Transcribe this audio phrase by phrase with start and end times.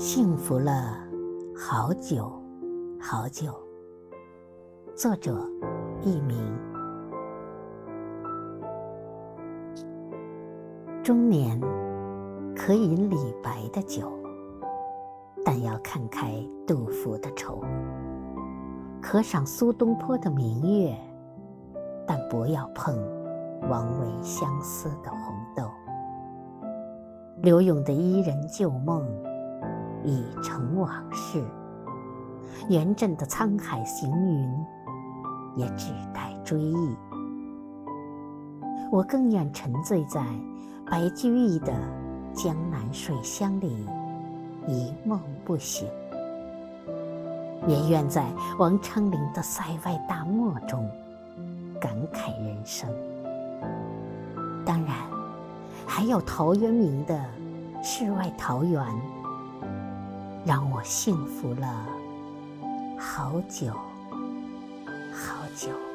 [0.00, 0.96] 幸福了
[1.54, 2.32] 好久
[2.98, 3.52] 好久。
[4.96, 5.46] 作者：
[6.00, 6.38] 佚名。
[11.02, 11.60] 中年
[12.56, 14.10] 可饮李白的酒，
[15.44, 16.32] 但要看开
[16.66, 17.62] 杜甫的愁；
[19.02, 20.96] 可赏苏东坡的明月，
[22.06, 22.96] 但不要碰
[23.68, 25.70] 王维相思的红豆。
[27.42, 29.06] 柳永的伊人旧梦。
[30.04, 31.44] 已成往事，
[32.68, 34.66] 元稹的沧海行云
[35.56, 36.96] 也只待追忆。
[38.90, 40.24] 我更愿沉醉在
[40.90, 41.72] 白居易的
[42.34, 43.86] 江南水乡里
[44.66, 45.88] 一梦不醒，
[47.66, 48.24] 也愿在
[48.58, 50.88] 王昌龄的塞外大漠中
[51.80, 52.88] 感慨人生。
[54.64, 54.94] 当然，
[55.86, 57.18] 还有陶渊明的
[57.82, 58.84] 世外桃源。
[60.44, 61.86] 让我幸福了
[62.98, 63.72] 好久
[65.12, 65.89] 好久。